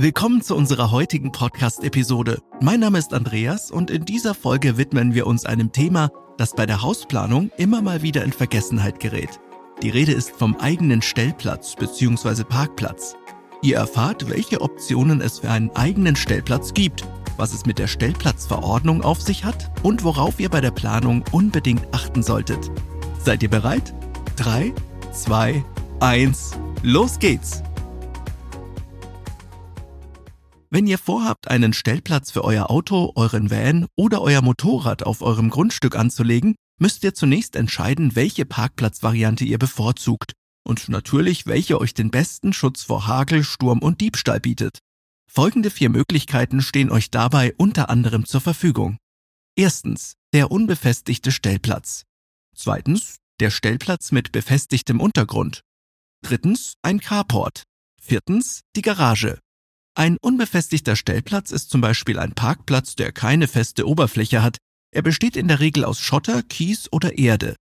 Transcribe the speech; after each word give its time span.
Willkommen 0.00 0.42
zu 0.42 0.54
unserer 0.54 0.92
heutigen 0.92 1.32
Podcast-Episode. 1.32 2.40
Mein 2.60 2.78
Name 2.78 2.98
ist 2.98 3.12
Andreas 3.12 3.72
und 3.72 3.90
in 3.90 4.04
dieser 4.04 4.32
Folge 4.32 4.78
widmen 4.78 5.12
wir 5.12 5.26
uns 5.26 5.44
einem 5.44 5.72
Thema, 5.72 6.12
das 6.36 6.54
bei 6.54 6.66
der 6.66 6.82
Hausplanung 6.82 7.50
immer 7.56 7.82
mal 7.82 8.00
wieder 8.00 8.22
in 8.22 8.30
Vergessenheit 8.30 9.00
gerät. 9.00 9.40
Die 9.82 9.90
Rede 9.90 10.12
ist 10.12 10.30
vom 10.30 10.54
eigenen 10.54 11.02
Stellplatz 11.02 11.74
bzw. 11.74 12.44
Parkplatz. 12.44 13.16
Ihr 13.60 13.74
erfahrt, 13.74 14.30
welche 14.30 14.60
Optionen 14.60 15.20
es 15.20 15.40
für 15.40 15.50
einen 15.50 15.70
eigenen 15.70 16.14
Stellplatz 16.14 16.74
gibt, 16.74 17.04
was 17.36 17.52
es 17.52 17.66
mit 17.66 17.80
der 17.80 17.88
Stellplatzverordnung 17.88 19.02
auf 19.02 19.20
sich 19.20 19.44
hat 19.44 19.72
und 19.82 20.04
worauf 20.04 20.38
ihr 20.38 20.48
bei 20.48 20.60
der 20.60 20.70
Planung 20.70 21.24
unbedingt 21.32 21.92
achten 21.92 22.22
solltet. 22.22 22.70
Seid 23.24 23.42
ihr 23.42 23.50
bereit? 23.50 23.92
3, 24.36 24.72
2, 25.10 25.64
1, 25.98 26.52
los 26.84 27.18
geht's! 27.18 27.64
Wenn 30.70 30.86
ihr 30.86 30.98
vorhabt, 30.98 31.48
einen 31.48 31.72
Stellplatz 31.72 32.30
für 32.30 32.44
euer 32.44 32.70
Auto, 32.70 33.12
euren 33.14 33.50
Van 33.50 33.86
oder 33.96 34.20
euer 34.20 34.42
Motorrad 34.42 35.02
auf 35.02 35.22
eurem 35.22 35.48
Grundstück 35.48 35.96
anzulegen, 35.96 36.56
müsst 36.78 37.02
ihr 37.04 37.14
zunächst 37.14 37.56
entscheiden, 37.56 38.14
welche 38.14 38.44
Parkplatzvariante 38.44 39.44
ihr 39.44 39.58
bevorzugt 39.58 40.32
und 40.64 40.90
natürlich, 40.90 41.46
welche 41.46 41.80
euch 41.80 41.94
den 41.94 42.10
besten 42.10 42.52
Schutz 42.52 42.82
vor 42.82 43.06
Hagel, 43.06 43.42
Sturm 43.42 43.78
und 43.78 44.02
Diebstahl 44.02 44.40
bietet. 44.40 44.80
Folgende 45.26 45.70
vier 45.70 45.88
Möglichkeiten 45.88 46.60
stehen 46.60 46.90
euch 46.90 47.10
dabei 47.10 47.54
unter 47.56 47.88
anderem 47.88 48.26
zur 48.26 48.42
Verfügung. 48.42 48.98
Erstens, 49.56 50.14
der 50.34 50.50
unbefestigte 50.50 51.32
Stellplatz. 51.32 52.04
Zweitens, 52.54 53.16
der 53.40 53.50
Stellplatz 53.50 54.12
mit 54.12 54.32
befestigtem 54.32 55.00
Untergrund. 55.00 55.62
Drittens, 56.22 56.74
ein 56.82 57.00
Carport. 57.00 57.62
Viertens, 58.00 58.60
die 58.76 58.82
Garage. 58.82 59.38
Ein 59.98 60.16
unbefestigter 60.16 60.94
Stellplatz 60.94 61.50
ist 61.50 61.70
zum 61.70 61.80
Beispiel 61.80 62.20
ein 62.20 62.32
Parkplatz, 62.32 62.94
der 62.94 63.10
keine 63.10 63.48
feste 63.48 63.84
Oberfläche 63.84 64.44
hat. 64.44 64.56
Er 64.94 65.02
besteht 65.02 65.36
in 65.36 65.48
der 65.48 65.58
Regel 65.58 65.84
aus 65.84 65.98
Schotter, 65.98 66.44
Kies 66.44 66.86
oder 66.92 67.18
Erde. 67.18 67.56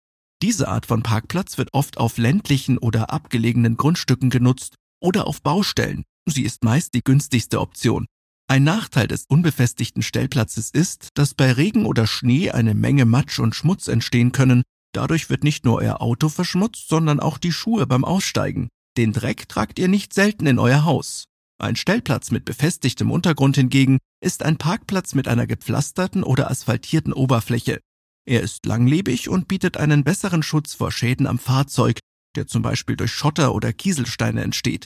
Diese 0.41 0.67
Art 0.67 0.87
von 0.87 1.03
Parkplatz 1.03 1.59
wird 1.59 1.69
oft 1.73 1.99
auf 1.99 2.17
ländlichen 2.17 2.79
oder 2.79 3.13
abgelegenen 3.13 3.77
Grundstücken 3.77 4.31
genutzt 4.31 4.77
oder 4.99 5.27
auf 5.27 5.43
Baustellen. 5.43 6.05
Sie 6.25 6.41
ist 6.41 6.63
meist 6.63 6.95
die 6.95 7.03
günstigste 7.03 7.61
Option. 7.61 8.07
Ein 8.47 8.63
Nachteil 8.63 9.05
des 9.05 9.25
unbefestigten 9.27 10.01
Stellplatzes 10.01 10.71
ist, 10.71 11.09
dass 11.13 11.35
bei 11.35 11.51
Regen 11.51 11.85
oder 11.85 12.07
Schnee 12.07 12.49
eine 12.49 12.73
Menge 12.73 13.05
Matsch 13.05 13.37
und 13.37 13.53
Schmutz 13.53 13.87
entstehen 13.87 14.31
können. 14.31 14.63
Dadurch 14.91 15.29
wird 15.29 15.43
nicht 15.43 15.65
nur 15.65 15.77
euer 15.77 16.01
Auto 16.01 16.29
verschmutzt, 16.29 16.87
sondern 16.89 17.19
auch 17.19 17.37
die 17.37 17.51
Schuhe 17.51 17.85
beim 17.85 18.03
Aussteigen. 18.03 18.69
Den 18.97 19.13
Dreck 19.13 19.47
tragt 19.47 19.77
ihr 19.77 19.87
nicht 19.87 20.15
selten 20.15 20.47
in 20.47 20.57
euer 20.57 20.83
Haus. 20.83 21.25
Ein 21.59 21.75
Stellplatz 21.75 22.31
mit 22.31 22.45
befestigtem 22.45 23.11
Untergrund 23.11 23.55
hingegen 23.55 23.99
ist 24.21 24.43
ein 24.43 24.57
Parkplatz 24.57 25.15
mit 25.15 25.27
einer 25.27 25.47
gepflasterten 25.47 26.23
oder 26.23 26.49
asphaltierten 26.49 27.13
Oberfläche. 27.13 27.79
Er 28.25 28.41
ist 28.41 28.65
langlebig 28.65 29.29
und 29.29 29.47
bietet 29.47 29.77
einen 29.77 30.03
besseren 30.03 30.43
Schutz 30.43 30.73
vor 30.73 30.91
Schäden 30.91 31.27
am 31.27 31.39
Fahrzeug, 31.39 31.99
der 32.35 32.47
zum 32.47 32.61
Beispiel 32.61 32.95
durch 32.95 33.11
Schotter 33.11 33.53
oder 33.53 33.73
Kieselsteine 33.73 34.41
entsteht. 34.41 34.85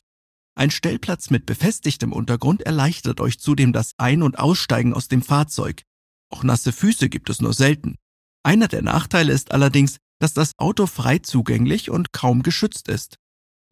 Ein 0.56 0.72
Stellplatz 0.72 1.30
mit 1.30 1.45
befestigtem 1.45 2.12
Untergrund 2.12 2.64
erleichtert 2.64 3.22
euch 3.22 3.40
zudem 3.40 3.73
das 3.73 3.92
Ein- 3.98 4.23
und 4.23 4.40
Aussteigen 4.40 4.94
aus 4.94 5.08
dem 5.08 5.22
Fahrzeug. 5.22 5.84
Auch 6.32 6.44
nasse 6.44 6.72
Füße 6.72 7.10
gibt 7.10 7.30
es 7.30 7.42
nur 7.42 7.54
selten. 7.54 7.95
Einer 8.44 8.68
der 8.68 8.82
Nachteile 8.82 9.34
ist 9.34 9.52
allerdings, 9.52 9.98
dass 10.20 10.34
das 10.34 10.54
Auto 10.58 10.88
frei 10.88 11.20
zugänglich 11.20 11.92
und 11.92 12.12
kaum 12.12 12.42
geschützt 12.42 12.88
ist. 12.88 13.18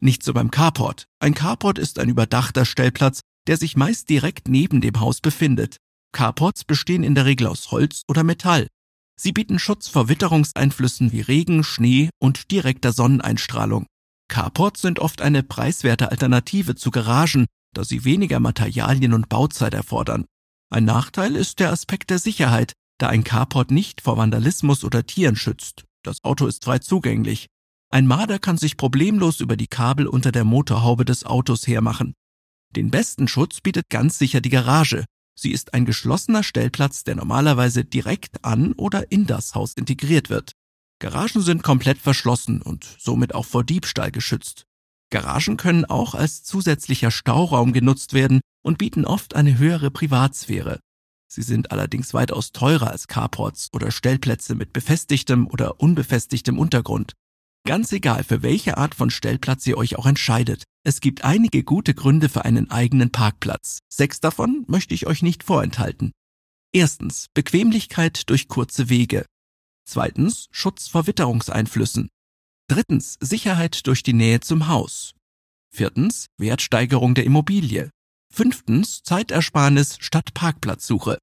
Nicht 0.06 0.22
so 0.22 0.32
beim 0.32 0.52
Carport. 0.52 1.08
Ein 1.18 1.34
Carport 1.34 1.80
ist 1.80 1.98
ein 1.98 2.08
überdachter 2.08 2.64
Stellplatz, 2.64 3.22
der 3.48 3.56
sich 3.56 3.76
meist 3.76 4.08
direkt 4.08 4.46
neben 4.46 4.80
dem 4.80 5.00
Haus 5.00 5.20
befindet. 5.20 5.78
Carports 6.12 6.62
bestehen 6.62 7.02
in 7.02 7.16
der 7.16 7.24
Regel 7.24 7.48
aus 7.48 7.72
Holz 7.72 8.02
oder 8.06 8.22
Metall. 8.22 8.68
Sie 9.20 9.32
bieten 9.32 9.58
Schutz 9.58 9.88
vor 9.88 10.08
Witterungseinflüssen 10.08 11.10
wie 11.10 11.22
Regen, 11.22 11.64
Schnee 11.64 12.10
und 12.20 12.52
direkter 12.52 12.92
Sonneneinstrahlung. 12.92 13.86
Carports 14.28 14.80
sind 14.80 15.00
oft 15.00 15.22
eine 15.22 15.42
preiswerte 15.42 16.12
Alternative 16.12 16.76
zu 16.76 16.92
Garagen, 16.92 17.46
da 17.74 17.82
sie 17.82 18.04
weniger 18.04 18.38
Materialien 18.38 19.12
und 19.12 19.28
Bauzeit 19.28 19.74
erfordern. 19.74 20.24
Ein 20.70 20.84
Nachteil 20.84 21.34
ist 21.34 21.58
der 21.58 21.72
Aspekt 21.72 22.10
der 22.10 22.20
Sicherheit, 22.20 22.74
da 22.98 23.08
ein 23.08 23.24
Carport 23.24 23.72
nicht 23.72 24.02
vor 24.02 24.16
Vandalismus 24.16 24.84
oder 24.84 25.04
Tieren 25.04 25.34
schützt. 25.34 25.84
Das 26.04 26.22
Auto 26.22 26.46
ist 26.46 26.64
frei 26.64 26.78
zugänglich. 26.78 27.48
Ein 27.96 28.06
Marder 28.06 28.38
kann 28.38 28.58
sich 28.58 28.76
problemlos 28.76 29.40
über 29.40 29.56
die 29.56 29.68
Kabel 29.68 30.06
unter 30.06 30.30
der 30.30 30.44
Motorhaube 30.44 31.06
des 31.06 31.24
Autos 31.24 31.66
hermachen. 31.66 32.12
Den 32.72 32.90
besten 32.90 33.26
Schutz 33.26 33.62
bietet 33.62 33.88
ganz 33.88 34.18
sicher 34.18 34.42
die 34.42 34.50
Garage. 34.50 35.06
Sie 35.34 35.50
ist 35.50 35.72
ein 35.72 35.86
geschlossener 35.86 36.42
Stellplatz, 36.42 37.04
der 37.04 37.14
normalerweise 37.14 37.86
direkt 37.86 38.44
an 38.44 38.74
oder 38.74 39.10
in 39.10 39.26
das 39.26 39.54
Haus 39.54 39.72
integriert 39.72 40.28
wird. 40.28 40.52
Garagen 40.98 41.40
sind 41.40 41.62
komplett 41.62 41.96
verschlossen 41.96 42.60
und 42.60 42.84
somit 42.98 43.34
auch 43.34 43.46
vor 43.46 43.64
Diebstahl 43.64 44.10
geschützt. 44.10 44.64
Garagen 45.08 45.56
können 45.56 45.86
auch 45.86 46.14
als 46.14 46.44
zusätzlicher 46.44 47.10
Stauraum 47.10 47.72
genutzt 47.72 48.12
werden 48.12 48.42
und 48.62 48.76
bieten 48.76 49.06
oft 49.06 49.34
eine 49.34 49.56
höhere 49.56 49.90
Privatsphäre. 49.90 50.80
Sie 51.28 51.40
sind 51.40 51.70
allerdings 51.70 52.12
weitaus 52.12 52.52
teurer 52.52 52.90
als 52.90 53.08
Carports 53.08 53.70
oder 53.72 53.90
Stellplätze 53.90 54.54
mit 54.54 54.74
befestigtem 54.74 55.46
oder 55.46 55.80
unbefestigtem 55.80 56.58
Untergrund. 56.58 57.14
Ganz 57.66 57.90
egal, 57.90 58.22
für 58.22 58.44
welche 58.44 58.76
Art 58.76 58.94
von 58.94 59.10
Stellplatz 59.10 59.66
ihr 59.66 59.76
euch 59.76 59.96
auch 59.96 60.06
entscheidet, 60.06 60.62
es 60.84 61.00
gibt 61.00 61.24
einige 61.24 61.64
gute 61.64 61.94
Gründe 61.94 62.28
für 62.28 62.44
einen 62.44 62.70
eigenen 62.70 63.10
Parkplatz. 63.10 63.80
Sechs 63.92 64.20
davon 64.20 64.64
möchte 64.68 64.94
ich 64.94 65.08
euch 65.08 65.20
nicht 65.20 65.42
vorenthalten. 65.42 66.12
Erstens, 66.72 67.26
Bequemlichkeit 67.34 68.30
durch 68.30 68.46
kurze 68.46 68.88
Wege. 68.88 69.26
Zweitens, 69.84 70.46
Schutz 70.52 70.86
vor 70.86 71.08
Witterungseinflüssen. 71.08 72.08
Drittens, 72.68 73.16
Sicherheit 73.20 73.84
durch 73.88 74.04
die 74.04 74.12
Nähe 74.12 74.38
zum 74.38 74.68
Haus. 74.68 75.14
Viertens, 75.74 76.26
Wertsteigerung 76.38 77.16
der 77.16 77.24
Immobilie. 77.24 77.90
Fünftens, 78.32 79.02
Zeitersparnis 79.02 79.96
statt 79.98 80.34
Parkplatzsuche. 80.34 81.18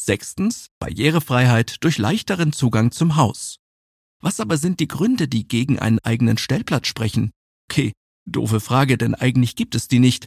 Sechstens, 0.00 0.68
Barrierefreiheit 0.78 1.84
durch 1.84 1.98
leichteren 1.98 2.54
Zugang 2.54 2.92
zum 2.92 3.16
Haus. 3.16 3.58
Was 4.22 4.38
aber 4.38 4.56
sind 4.56 4.78
die 4.80 4.88
Gründe, 4.88 5.26
die 5.26 5.46
gegen 5.46 5.78
einen 5.78 5.98
eigenen 5.98 6.38
Stellplatz 6.38 6.86
sprechen? 6.86 7.32
Okay, 7.68 7.92
doofe 8.24 8.60
Frage, 8.60 8.96
denn 8.96 9.14
eigentlich 9.14 9.56
gibt 9.56 9.74
es 9.74 9.88
die 9.88 9.98
nicht. 9.98 10.26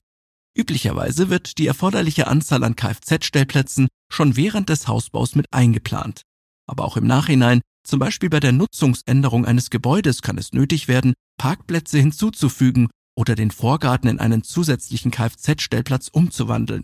Üblicherweise 0.57 1.29
wird 1.29 1.57
die 1.57 1.67
erforderliche 1.67 2.27
Anzahl 2.27 2.63
an 2.63 2.75
Kfz-Stellplätzen 2.75 3.87
schon 4.11 4.35
während 4.35 4.69
des 4.69 4.87
Hausbaus 4.87 5.35
mit 5.35 5.47
eingeplant. 5.51 6.21
Aber 6.67 6.83
auch 6.85 6.97
im 6.97 7.07
Nachhinein, 7.07 7.61
zum 7.83 7.99
Beispiel 7.99 8.29
bei 8.29 8.39
der 8.39 8.51
Nutzungsänderung 8.51 9.45
eines 9.45 9.69
Gebäudes, 9.69 10.21
kann 10.21 10.37
es 10.37 10.51
nötig 10.51 10.87
werden, 10.87 11.13
Parkplätze 11.37 11.97
hinzuzufügen 11.97 12.89
oder 13.15 13.35
den 13.35 13.51
Vorgarten 13.51 14.09
in 14.09 14.19
einen 14.19 14.43
zusätzlichen 14.43 15.11
Kfz-Stellplatz 15.11 16.09
umzuwandeln. 16.11 16.83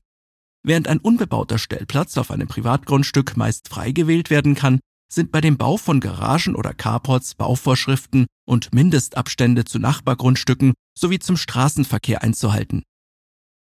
Während 0.63 0.87
ein 0.87 0.99
unbebauter 0.99 1.57
Stellplatz 1.57 2.17
auf 2.17 2.31
einem 2.31 2.47
Privatgrundstück 2.47 3.35
meist 3.35 3.67
frei 3.67 3.91
gewählt 3.91 4.29
werden 4.29 4.55
kann, 4.55 4.79
sind 5.11 5.31
bei 5.31 5.41
dem 5.41 5.57
Bau 5.57 5.77
von 5.77 5.99
Garagen 5.99 6.55
oder 6.55 6.73
Carports 6.73 7.35
Bauvorschriften 7.35 8.27
und 8.45 8.73
Mindestabstände 8.73 9.65
zu 9.65 9.77
Nachbargrundstücken 9.77 10.73
sowie 10.97 11.19
zum 11.19 11.37
Straßenverkehr 11.37 12.23
einzuhalten. 12.23 12.83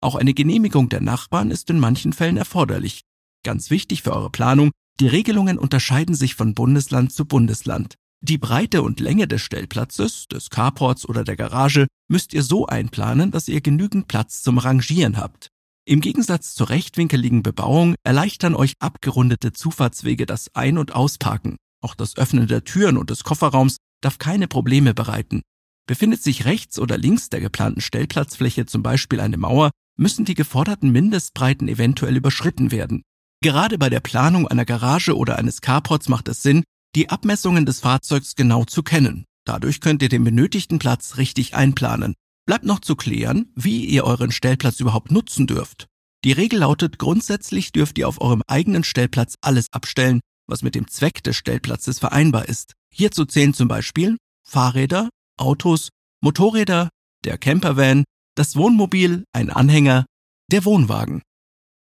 Auch 0.00 0.14
eine 0.14 0.34
Genehmigung 0.34 0.88
der 0.88 1.00
Nachbarn 1.00 1.50
ist 1.50 1.70
in 1.70 1.80
manchen 1.80 2.12
Fällen 2.12 2.36
erforderlich. 2.36 3.02
Ganz 3.42 3.70
wichtig 3.70 4.02
für 4.02 4.12
eure 4.12 4.30
Planung, 4.30 4.70
die 5.00 5.08
Regelungen 5.08 5.58
unterscheiden 5.58 6.14
sich 6.14 6.34
von 6.34 6.54
Bundesland 6.54 7.12
zu 7.12 7.24
Bundesland. 7.24 7.94
Die 8.20 8.38
Breite 8.38 8.82
und 8.82 9.00
Länge 9.00 9.26
des 9.26 9.42
Stellplatzes, 9.42 10.28
des 10.28 10.50
Carports 10.50 11.06
oder 11.08 11.24
der 11.24 11.36
Garage 11.36 11.86
müsst 12.08 12.32
ihr 12.32 12.42
so 12.42 12.66
einplanen, 12.66 13.30
dass 13.30 13.48
ihr 13.48 13.60
genügend 13.60 14.08
Platz 14.08 14.42
zum 14.42 14.58
Rangieren 14.58 15.16
habt. 15.16 15.50
Im 15.86 16.00
Gegensatz 16.00 16.54
zur 16.54 16.70
rechtwinkeligen 16.70 17.42
Bebauung 17.42 17.94
erleichtern 18.04 18.54
euch 18.54 18.72
abgerundete 18.78 19.52
Zufahrtswege 19.52 20.24
das 20.24 20.48
Ein- 20.54 20.78
und 20.78 20.94
Ausparken. 20.94 21.56
Auch 21.82 21.94
das 21.94 22.16
Öffnen 22.16 22.48
der 22.48 22.64
Türen 22.64 22.96
und 22.96 23.10
des 23.10 23.22
Kofferraums 23.22 23.76
darf 24.00 24.16
keine 24.16 24.48
Probleme 24.48 24.94
bereiten. 24.94 25.42
Befindet 25.86 26.22
sich 26.22 26.46
rechts 26.46 26.78
oder 26.78 26.96
links 26.96 27.28
der 27.28 27.40
geplanten 27.40 27.82
Stellplatzfläche 27.82 28.64
zum 28.64 28.82
Beispiel 28.82 29.20
eine 29.20 29.36
Mauer, 29.36 29.72
müssen 29.98 30.24
die 30.24 30.34
geforderten 30.34 30.90
Mindestbreiten 30.90 31.68
eventuell 31.68 32.16
überschritten 32.16 32.70
werden. 32.70 33.02
Gerade 33.42 33.76
bei 33.76 33.90
der 33.90 34.00
Planung 34.00 34.48
einer 34.48 34.64
Garage 34.64 35.14
oder 35.14 35.36
eines 35.36 35.60
Carports 35.60 36.08
macht 36.08 36.28
es 36.28 36.40
Sinn, 36.40 36.64
die 36.94 37.10
Abmessungen 37.10 37.66
des 37.66 37.80
Fahrzeugs 37.80 38.36
genau 38.36 38.64
zu 38.64 38.82
kennen. 38.82 39.26
Dadurch 39.44 39.82
könnt 39.82 40.00
ihr 40.00 40.08
den 40.08 40.24
benötigten 40.24 40.78
Platz 40.78 41.18
richtig 41.18 41.54
einplanen. 41.54 42.14
Bleibt 42.46 42.64
noch 42.64 42.80
zu 42.80 42.94
klären, 42.94 43.50
wie 43.54 43.84
ihr 43.86 44.04
euren 44.04 44.30
Stellplatz 44.30 44.80
überhaupt 44.80 45.10
nutzen 45.10 45.46
dürft. 45.46 45.86
Die 46.24 46.32
Regel 46.32 46.60
lautet, 46.60 46.98
grundsätzlich 46.98 47.72
dürft 47.72 47.98
ihr 47.98 48.08
auf 48.08 48.20
eurem 48.20 48.42
eigenen 48.46 48.84
Stellplatz 48.84 49.36
alles 49.40 49.72
abstellen, 49.72 50.20
was 50.46 50.62
mit 50.62 50.74
dem 50.74 50.88
Zweck 50.88 51.22
des 51.22 51.36
Stellplatzes 51.36 51.98
vereinbar 51.98 52.48
ist. 52.48 52.74
Hierzu 52.92 53.24
zählen 53.24 53.54
zum 53.54 53.68
Beispiel 53.68 54.16
Fahrräder, 54.46 55.08
Autos, 55.38 55.88
Motorräder, 56.20 56.90
der 57.24 57.38
Campervan, 57.38 58.04
das 58.36 58.56
Wohnmobil, 58.56 59.24
ein 59.32 59.50
Anhänger, 59.50 60.04
der 60.50 60.64
Wohnwagen. 60.64 61.22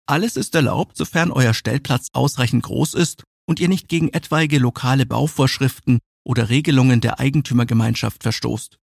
Alles 0.05 0.35
ist 0.35 0.53
erlaubt, 0.53 0.97
sofern 0.97 1.31
euer 1.31 1.53
Stellplatz 1.53 2.07
ausreichend 2.13 2.63
groß 2.63 2.93
ist 2.93 3.23
und 3.47 3.59
ihr 3.59 3.69
nicht 3.69 3.87
gegen 3.87 4.09
etwaige 4.09 4.59
lokale 4.59 5.05
Bauvorschriften 5.05 5.99
oder 6.23 6.49
Regelungen 6.49 7.01
der 7.01 7.19
Eigentümergemeinschaft 7.19 8.23
verstoßt. 8.23 8.77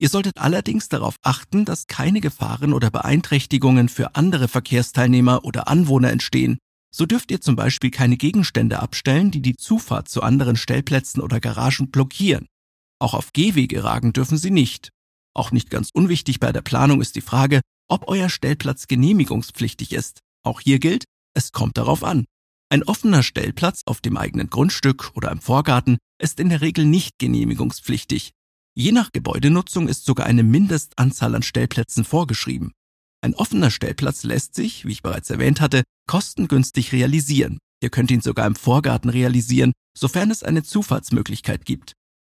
Ihr 0.00 0.08
solltet 0.08 0.38
allerdings 0.38 0.88
darauf 0.88 1.16
achten, 1.22 1.64
dass 1.64 1.86
keine 1.86 2.20
Gefahren 2.20 2.72
oder 2.72 2.90
Beeinträchtigungen 2.90 3.88
für 3.88 4.16
andere 4.16 4.48
Verkehrsteilnehmer 4.48 5.44
oder 5.44 5.68
Anwohner 5.68 6.10
entstehen. 6.10 6.58
So 6.94 7.06
dürft 7.06 7.30
ihr 7.30 7.40
zum 7.40 7.56
Beispiel 7.56 7.90
keine 7.90 8.16
Gegenstände 8.16 8.80
abstellen, 8.80 9.30
die 9.30 9.42
die 9.42 9.56
Zufahrt 9.56 10.08
zu 10.08 10.22
anderen 10.22 10.56
Stellplätzen 10.56 11.20
oder 11.20 11.40
Garagen 11.40 11.90
blockieren. 11.90 12.46
Auch 13.00 13.14
auf 13.14 13.32
Gehwege 13.32 13.82
ragen 13.82 14.12
dürfen 14.12 14.38
sie 14.38 14.50
nicht. 14.50 14.90
Auch 15.34 15.50
nicht 15.50 15.70
ganz 15.70 15.90
unwichtig 15.92 16.38
bei 16.38 16.52
der 16.52 16.62
Planung 16.62 17.00
ist 17.00 17.16
die 17.16 17.20
Frage, 17.20 17.60
ob 17.88 18.08
euer 18.08 18.28
Stellplatz 18.28 18.86
genehmigungspflichtig 18.86 19.92
ist. 19.92 20.20
Auch 20.44 20.60
hier 20.60 20.78
gilt, 20.78 21.04
es 21.34 21.52
kommt 21.52 21.76
darauf 21.76 22.04
an. 22.04 22.24
Ein 22.70 22.84
offener 22.84 23.22
Stellplatz 23.22 23.82
auf 23.86 24.00
dem 24.00 24.16
eigenen 24.16 24.50
Grundstück 24.50 25.12
oder 25.14 25.30
im 25.30 25.40
Vorgarten 25.40 25.98
ist 26.20 26.40
in 26.40 26.48
der 26.48 26.60
Regel 26.60 26.84
nicht 26.84 27.18
genehmigungspflichtig. 27.18 28.32
Je 28.76 28.90
nach 28.90 29.12
Gebäudenutzung 29.12 29.86
ist 29.86 30.04
sogar 30.04 30.26
eine 30.26 30.42
Mindestanzahl 30.42 31.36
an 31.36 31.42
Stellplätzen 31.42 32.04
vorgeschrieben. 32.04 32.72
Ein 33.22 33.34
offener 33.34 33.70
Stellplatz 33.70 34.24
lässt 34.24 34.56
sich, 34.56 34.84
wie 34.84 34.92
ich 34.92 35.02
bereits 35.02 35.30
erwähnt 35.30 35.60
hatte, 35.60 35.84
kostengünstig 36.08 36.92
realisieren. 36.92 37.58
Ihr 37.80 37.90
könnt 37.90 38.10
ihn 38.10 38.20
sogar 38.20 38.46
im 38.46 38.56
Vorgarten 38.56 39.10
realisieren, 39.10 39.72
sofern 39.96 40.30
es 40.30 40.42
eine 40.42 40.64
Zufahrtsmöglichkeit 40.64 41.64
gibt. 41.64 41.92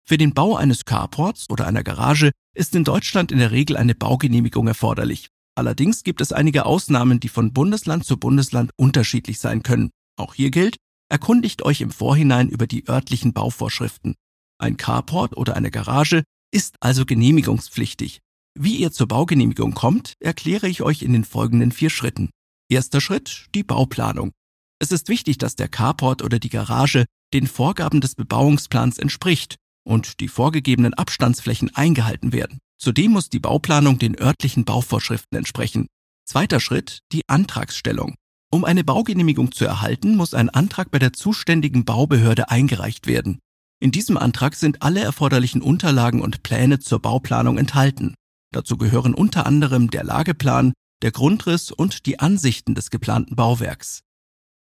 Für 0.07 0.17
den 0.17 0.33
Bau 0.33 0.55
eines 0.55 0.85
Carports 0.85 1.45
oder 1.49 1.67
einer 1.67 1.83
Garage 1.83 2.31
ist 2.55 2.73
in 2.73 2.85
Deutschland 2.85 3.31
in 3.31 3.39
der 3.39 3.51
Regel 3.51 3.75
eine 3.75 3.93
Baugenehmigung 3.93 4.67
erforderlich. 4.67 5.27
Allerdings 5.55 6.03
gibt 6.03 6.21
es 6.21 6.31
einige 6.31 6.65
Ausnahmen, 6.65 7.19
die 7.19 7.27
von 7.27 7.51
Bundesland 7.51 8.05
zu 8.05 8.17
Bundesland 8.17 8.71
unterschiedlich 8.77 9.39
sein 9.39 9.61
können. 9.61 9.89
Auch 10.15 10.33
hier 10.33 10.51
gilt, 10.51 10.77
erkundigt 11.09 11.63
euch 11.63 11.81
im 11.81 11.91
Vorhinein 11.91 12.47
über 12.49 12.65
die 12.65 12.87
örtlichen 12.87 13.33
Bauvorschriften. 13.33 14.15
Ein 14.61 14.75
Carport 14.75 15.37
oder 15.37 15.55
eine 15.55 15.71
Garage 15.71 16.23
ist 16.51 16.75
also 16.81 17.05
genehmigungspflichtig. 17.05 18.19
Wie 18.59 18.75
ihr 18.75 18.91
zur 18.91 19.07
Baugenehmigung 19.07 19.73
kommt, 19.73 20.13
erkläre 20.19 20.67
ich 20.67 20.81
euch 20.81 21.01
in 21.01 21.13
den 21.13 21.23
folgenden 21.23 21.71
vier 21.71 21.89
Schritten. 21.89 22.29
Erster 22.69 22.99
Schritt, 22.99 23.47
die 23.55 23.63
Bauplanung. 23.63 24.31
Es 24.79 24.91
ist 24.91 25.07
wichtig, 25.07 25.37
dass 25.37 25.55
der 25.55 25.69
Carport 25.69 26.21
oder 26.21 26.39
die 26.39 26.49
Garage 26.49 27.05
den 27.33 27.47
Vorgaben 27.47 28.01
des 28.01 28.15
Bebauungsplans 28.15 28.97
entspricht 28.97 29.55
und 29.87 30.19
die 30.19 30.27
vorgegebenen 30.27 30.93
Abstandsflächen 30.93 31.73
eingehalten 31.73 32.33
werden. 32.33 32.59
Zudem 32.77 33.11
muss 33.11 33.29
die 33.29 33.39
Bauplanung 33.39 33.97
den 33.97 34.19
örtlichen 34.19 34.65
Bauvorschriften 34.65 35.37
entsprechen. 35.37 35.87
Zweiter 36.25 36.59
Schritt, 36.59 36.99
die 37.13 37.21
Antragsstellung. 37.27 38.15
Um 38.51 38.65
eine 38.65 38.83
Baugenehmigung 38.83 39.53
zu 39.53 39.63
erhalten, 39.63 40.17
muss 40.17 40.33
ein 40.33 40.49
Antrag 40.49 40.91
bei 40.91 40.99
der 40.99 41.13
zuständigen 41.13 41.85
Baubehörde 41.85 42.49
eingereicht 42.49 43.07
werden. 43.07 43.39
In 43.81 43.91
diesem 43.91 44.17
Antrag 44.17 44.55
sind 44.55 44.81
alle 44.81 44.99
erforderlichen 44.99 45.61
Unterlagen 45.61 46.21
und 46.21 46.43
Pläne 46.43 46.79
zur 46.79 47.01
Bauplanung 47.01 47.57
enthalten. 47.57 48.15
Dazu 48.51 48.77
gehören 48.77 49.13
unter 49.13 49.45
anderem 49.45 49.89
der 49.89 50.03
Lageplan, 50.03 50.73
der 51.01 51.11
Grundriss 51.11 51.71
und 51.71 52.05
die 52.05 52.19
Ansichten 52.19 52.75
des 52.75 52.89
geplanten 52.89 53.35
Bauwerks. 53.35 54.01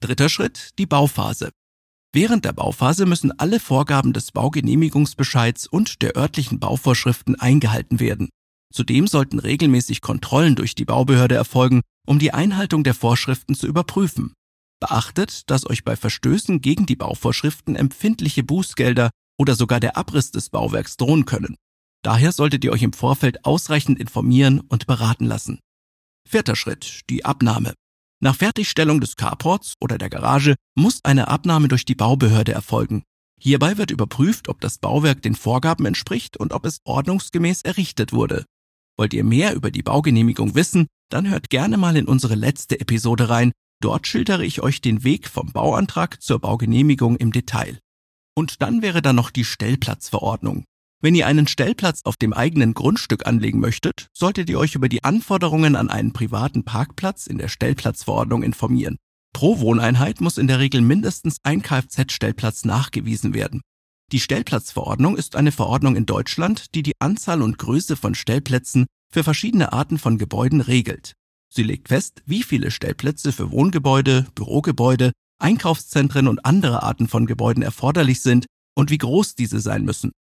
Dritter 0.00 0.28
Schritt, 0.28 0.70
die 0.78 0.86
Bauphase. 0.86 1.50
Während 2.12 2.44
der 2.44 2.52
Bauphase 2.52 3.06
müssen 3.06 3.36
alle 3.38 3.58
Vorgaben 3.58 4.12
des 4.12 4.30
Baugenehmigungsbescheids 4.30 5.66
und 5.66 6.00
der 6.00 6.16
örtlichen 6.16 6.60
Bauvorschriften 6.60 7.34
eingehalten 7.34 7.98
werden. 7.98 8.28
Zudem 8.72 9.06
sollten 9.06 9.40
regelmäßig 9.40 10.00
Kontrollen 10.00 10.54
durch 10.54 10.74
die 10.74 10.84
Baubehörde 10.84 11.34
erfolgen, 11.34 11.80
um 12.06 12.18
die 12.18 12.32
Einhaltung 12.32 12.84
der 12.84 12.94
Vorschriften 12.94 13.54
zu 13.54 13.66
überprüfen. 13.66 14.32
Beachtet, 14.80 15.50
dass 15.50 15.68
euch 15.68 15.84
bei 15.84 15.96
Verstößen 15.96 16.60
gegen 16.60 16.86
die 16.86 16.96
Bauvorschriften 16.96 17.76
empfindliche 17.76 18.42
Bußgelder 18.42 19.10
oder 19.38 19.54
sogar 19.54 19.80
der 19.80 19.96
Abriss 19.96 20.30
des 20.30 20.50
Bauwerks 20.50 20.96
drohen 20.96 21.24
können. 21.24 21.56
Daher 22.02 22.32
solltet 22.32 22.64
ihr 22.64 22.72
euch 22.72 22.82
im 22.82 22.92
Vorfeld 22.92 23.44
ausreichend 23.44 23.98
informieren 23.98 24.60
und 24.60 24.86
beraten 24.86 25.24
lassen. 25.24 25.58
Vierter 26.28 26.56
Schritt, 26.56 27.02
die 27.10 27.24
Abnahme. 27.24 27.74
Nach 28.20 28.36
Fertigstellung 28.36 29.00
des 29.00 29.16
Carports 29.16 29.74
oder 29.80 29.98
der 29.98 30.10
Garage 30.10 30.54
muss 30.74 31.04
eine 31.04 31.28
Abnahme 31.28 31.68
durch 31.68 31.84
die 31.84 31.94
Baubehörde 31.94 32.52
erfolgen. 32.52 33.02
Hierbei 33.40 33.78
wird 33.78 33.90
überprüft, 33.92 34.48
ob 34.48 34.60
das 34.60 34.78
Bauwerk 34.78 35.22
den 35.22 35.36
Vorgaben 35.36 35.86
entspricht 35.86 36.36
und 36.36 36.52
ob 36.52 36.64
es 36.64 36.80
ordnungsgemäß 36.84 37.62
errichtet 37.62 38.12
wurde. 38.12 38.44
Wollt 38.96 39.14
ihr 39.14 39.22
mehr 39.22 39.54
über 39.54 39.70
die 39.70 39.82
Baugenehmigung 39.82 40.56
wissen, 40.56 40.88
dann 41.08 41.30
hört 41.30 41.50
gerne 41.50 41.76
mal 41.76 41.96
in 41.96 42.06
unsere 42.06 42.34
letzte 42.34 42.80
Episode 42.80 43.28
rein. 43.28 43.52
Dort 43.80 44.06
schildere 44.06 44.44
ich 44.44 44.60
euch 44.60 44.80
den 44.80 45.04
Weg 45.04 45.28
vom 45.28 45.52
Bauantrag 45.52 46.20
zur 46.20 46.40
Baugenehmigung 46.40 47.16
im 47.16 47.32
Detail. 47.32 47.78
Und 48.34 48.62
dann 48.62 48.82
wäre 48.82 49.02
da 49.02 49.12
noch 49.12 49.30
die 49.30 49.44
Stellplatzverordnung. 49.44 50.64
Wenn 51.00 51.14
ihr 51.14 51.28
einen 51.28 51.46
Stellplatz 51.46 52.02
auf 52.02 52.16
dem 52.16 52.32
eigenen 52.32 52.74
Grundstück 52.74 53.26
anlegen 53.26 53.60
möchtet, 53.60 54.08
solltet 54.12 54.50
ihr 54.50 54.58
euch 54.58 54.74
über 54.74 54.88
die 54.88 55.04
Anforderungen 55.04 55.76
an 55.76 55.90
einen 55.90 56.12
privaten 56.12 56.64
Parkplatz 56.64 57.28
in 57.28 57.38
der 57.38 57.48
Stellplatzverordnung 57.48 58.42
informieren. 58.42 58.96
Pro 59.32 59.60
Wohneinheit 59.60 60.20
muss 60.20 60.38
in 60.38 60.48
der 60.48 60.58
Regel 60.58 60.80
mindestens 60.80 61.36
ein 61.44 61.62
Kfz-Stellplatz 61.62 62.64
nachgewiesen 62.64 63.32
werden. 63.32 63.60
Die 64.10 64.18
Stellplatzverordnung 64.18 65.16
ist 65.16 65.36
eine 65.36 65.52
Verordnung 65.52 65.94
in 65.94 66.06
Deutschland, 66.06 66.74
die 66.74 66.82
die 66.82 66.94
Anzahl 66.98 67.42
und 67.42 67.58
Größe 67.58 67.94
von 67.94 68.16
Stellplätzen 68.16 68.86
für 69.12 69.22
verschiedene 69.22 69.72
Arten 69.72 69.98
von 69.98 70.18
Gebäuden 70.18 70.60
regelt. 70.60 71.14
Sie 71.48 71.62
legt 71.62 71.88
fest, 71.88 72.22
wie 72.26 72.42
viele 72.42 72.70
Stellplätze 72.70 73.32
für 73.32 73.50
Wohngebäude, 73.50 74.26
Bürogebäude, 74.34 75.12
Einkaufszentren 75.40 76.28
und 76.28 76.44
andere 76.44 76.82
Arten 76.82 77.08
von 77.08 77.26
Gebäuden 77.26 77.62
erforderlich 77.62 78.20
sind 78.20 78.46
und 78.76 78.90
wie 78.90 78.98
groß 78.98 79.34
diese 79.34 79.60
sein 79.60 79.84
müssen. 79.84 80.12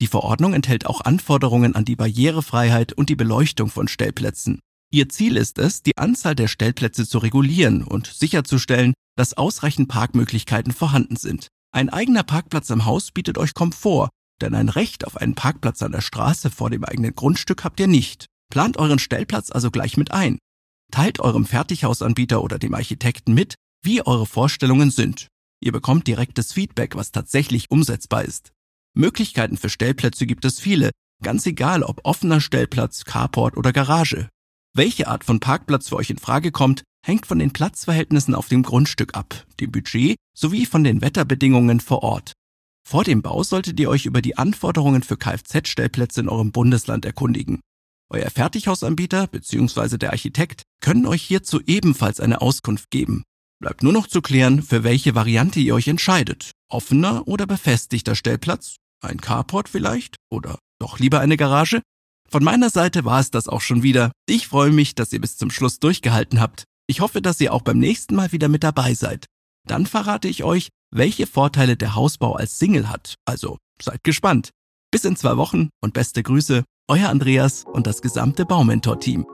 Die 0.00 0.06
Verordnung 0.06 0.54
enthält 0.54 0.86
auch 0.86 1.00
Anforderungen 1.00 1.74
an 1.74 1.84
die 1.84 1.96
Barrierefreiheit 1.96 2.92
und 2.92 3.08
die 3.08 3.16
Beleuchtung 3.16 3.70
von 3.70 3.88
Stellplätzen. 3.88 4.60
Ihr 4.90 5.08
Ziel 5.08 5.36
ist 5.36 5.58
es, 5.58 5.82
die 5.82 5.96
Anzahl 5.96 6.34
der 6.34 6.48
Stellplätze 6.48 7.08
zu 7.08 7.18
regulieren 7.18 7.82
und 7.82 8.06
sicherzustellen, 8.06 8.94
dass 9.16 9.34
ausreichend 9.34 9.88
Parkmöglichkeiten 9.88 10.72
vorhanden 10.72 11.16
sind. 11.16 11.48
Ein 11.72 11.88
eigener 11.88 12.22
Parkplatz 12.22 12.70
am 12.70 12.84
Haus 12.84 13.10
bietet 13.10 13.38
euch 13.38 13.54
Komfort, 13.54 14.10
denn 14.40 14.54
ein 14.54 14.68
Recht 14.68 15.06
auf 15.06 15.16
einen 15.16 15.34
Parkplatz 15.34 15.82
an 15.82 15.92
der 15.92 16.00
Straße 16.00 16.50
vor 16.50 16.70
dem 16.70 16.84
eigenen 16.84 17.14
Grundstück 17.14 17.64
habt 17.64 17.80
ihr 17.80 17.88
nicht. 17.88 18.26
Plant 18.52 18.76
euren 18.76 18.98
Stellplatz 18.98 19.50
also 19.50 19.70
gleich 19.70 19.96
mit 19.96 20.12
ein. 20.12 20.38
Teilt 20.94 21.18
eurem 21.18 21.44
Fertighausanbieter 21.44 22.40
oder 22.40 22.56
dem 22.56 22.72
Architekten 22.72 23.34
mit, 23.34 23.56
wie 23.82 24.06
eure 24.06 24.26
Vorstellungen 24.26 24.92
sind. 24.92 25.26
Ihr 25.60 25.72
bekommt 25.72 26.06
direktes 26.06 26.52
Feedback, 26.52 26.94
was 26.94 27.10
tatsächlich 27.10 27.68
umsetzbar 27.68 28.24
ist. 28.24 28.52
Möglichkeiten 28.96 29.56
für 29.56 29.70
Stellplätze 29.70 30.24
gibt 30.24 30.44
es 30.44 30.60
viele, 30.60 30.92
ganz 31.20 31.46
egal 31.46 31.82
ob 31.82 32.02
offener 32.04 32.40
Stellplatz, 32.40 33.04
Carport 33.04 33.56
oder 33.56 33.72
Garage. 33.72 34.28
Welche 34.72 35.08
Art 35.08 35.24
von 35.24 35.40
Parkplatz 35.40 35.88
für 35.88 35.96
euch 35.96 36.10
in 36.10 36.18
Frage 36.18 36.52
kommt, 36.52 36.84
hängt 37.04 37.26
von 37.26 37.40
den 37.40 37.52
Platzverhältnissen 37.52 38.36
auf 38.36 38.46
dem 38.46 38.62
Grundstück 38.62 39.16
ab, 39.16 39.44
dem 39.58 39.72
Budget 39.72 40.14
sowie 40.32 40.64
von 40.64 40.84
den 40.84 41.00
Wetterbedingungen 41.02 41.80
vor 41.80 42.04
Ort. 42.04 42.34
Vor 42.88 43.02
dem 43.02 43.20
Bau 43.20 43.42
solltet 43.42 43.80
ihr 43.80 43.90
euch 43.90 44.06
über 44.06 44.22
die 44.22 44.38
Anforderungen 44.38 45.02
für 45.02 45.16
Kfz-Stellplätze 45.16 46.20
in 46.20 46.28
eurem 46.28 46.52
Bundesland 46.52 47.04
erkundigen. 47.04 47.58
Euer 48.10 48.30
Fertighausanbieter 48.30 49.26
bzw. 49.26 49.98
der 49.98 50.12
Architekt 50.12 50.62
können 50.80 51.06
euch 51.06 51.22
hierzu 51.22 51.60
ebenfalls 51.66 52.20
eine 52.20 52.40
Auskunft 52.40 52.90
geben. 52.90 53.24
Bleibt 53.60 53.82
nur 53.82 53.92
noch 53.92 54.06
zu 54.06 54.20
klären, 54.20 54.62
für 54.62 54.84
welche 54.84 55.14
Variante 55.14 55.60
ihr 55.60 55.74
euch 55.74 55.88
entscheidet. 55.88 56.50
Offener 56.68 57.26
oder 57.26 57.46
befestigter 57.46 58.14
Stellplatz 58.14 58.76
ein 59.04 59.20
Carport 59.20 59.68
vielleicht? 59.68 60.16
Oder 60.30 60.58
doch 60.80 60.98
lieber 60.98 61.20
eine 61.20 61.36
Garage? 61.36 61.82
Von 62.28 62.42
meiner 62.42 62.70
Seite 62.70 63.04
war 63.04 63.20
es 63.20 63.30
das 63.30 63.48
auch 63.48 63.60
schon 63.60 63.82
wieder. 63.82 64.10
Ich 64.26 64.48
freue 64.48 64.72
mich, 64.72 64.94
dass 64.94 65.12
ihr 65.12 65.20
bis 65.20 65.36
zum 65.36 65.50
Schluss 65.50 65.78
durchgehalten 65.78 66.40
habt. 66.40 66.64
Ich 66.86 67.00
hoffe, 67.00 67.22
dass 67.22 67.40
ihr 67.40 67.52
auch 67.52 67.62
beim 67.62 67.78
nächsten 67.78 68.14
Mal 68.14 68.32
wieder 68.32 68.48
mit 68.48 68.64
dabei 68.64 68.94
seid. 68.94 69.26
Dann 69.66 69.86
verrate 69.86 70.28
ich 70.28 70.42
euch, 70.42 70.68
welche 70.90 71.26
Vorteile 71.26 71.76
der 71.76 71.94
Hausbau 71.94 72.34
als 72.34 72.58
Single 72.58 72.88
hat. 72.88 73.14
Also 73.24 73.58
seid 73.80 74.02
gespannt. 74.04 74.50
Bis 74.90 75.04
in 75.04 75.16
zwei 75.16 75.36
Wochen 75.36 75.70
und 75.80 75.94
beste 75.94 76.22
Grüße, 76.22 76.64
euer 76.88 77.08
Andreas 77.08 77.64
und 77.64 77.86
das 77.86 78.02
gesamte 78.02 78.44
Baumentor-Team. 78.44 79.26